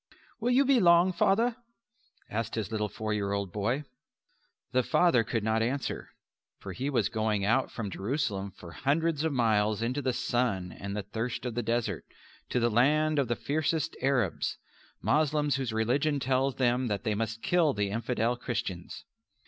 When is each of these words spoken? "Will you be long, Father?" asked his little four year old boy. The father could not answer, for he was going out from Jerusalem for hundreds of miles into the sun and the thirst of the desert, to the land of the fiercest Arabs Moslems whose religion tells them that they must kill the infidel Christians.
"Will 0.39 0.49
you 0.49 0.65
be 0.65 0.79
long, 0.79 1.13
Father?" 1.13 1.57
asked 2.27 2.55
his 2.55 2.71
little 2.71 2.89
four 2.89 3.13
year 3.13 3.33
old 3.33 3.51
boy. 3.53 3.83
The 4.71 4.81
father 4.81 5.23
could 5.23 5.43
not 5.43 5.61
answer, 5.61 6.09
for 6.57 6.73
he 6.73 6.89
was 6.89 7.07
going 7.07 7.45
out 7.45 7.69
from 7.69 7.91
Jerusalem 7.91 8.49
for 8.49 8.71
hundreds 8.71 9.23
of 9.23 9.31
miles 9.31 9.83
into 9.83 10.01
the 10.01 10.11
sun 10.11 10.71
and 10.71 10.97
the 10.97 11.03
thirst 11.03 11.45
of 11.45 11.53
the 11.53 11.61
desert, 11.61 12.03
to 12.49 12.59
the 12.59 12.71
land 12.71 13.19
of 13.19 13.27
the 13.27 13.35
fiercest 13.35 13.95
Arabs 14.01 14.57
Moslems 15.03 15.57
whose 15.57 15.71
religion 15.71 16.19
tells 16.19 16.55
them 16.55 16.87
that 16.87 17.03
they 17.03 17.13
must 17.13 17.43
kill 17.43 17.73
the 17.75 17.91
infidel 17.91 18.35
Christians. 18.35 19.05